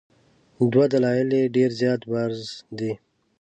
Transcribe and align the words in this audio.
دوه 0.71 0.85
دلایل 0.93 1.29
یې 1.39 1.43
ډېر 1.55 1.69
زیات 1.79 2.01
بارز 2.11 2.41
دي. 2.77 2.91